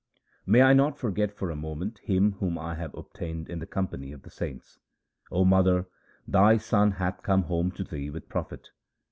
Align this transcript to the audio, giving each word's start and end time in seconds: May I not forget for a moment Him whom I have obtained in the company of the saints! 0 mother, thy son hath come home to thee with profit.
May 0.47 0.63
I 0.63 0.73
not 0.73 0.97
forget 0.97 1.31
for 1.31 1.51
a 1.51 1.55
moment 1.55 1.99
Him 1.99 2.31
whom 2.39 2.57
I 2.57 2.73
have 2.73 2.91
obtained 2.95 3.47
in 3.51 3.59
the 3.59 3.67
company 3.67 4.11
of 4.11 4.23
the 4.23 4.31
saints! 4.31 4.79
0 5.29 5.45
mother, 5.45 5.85
thy 6.27 6.57
son 6.57 6.93
hath 6.93 7.21
come 7.21 7.43
home 7.43 7.69
to 7.73 7.83
thee 7.83 8.09
with 8.09 8.27
profit. 8.27 8.69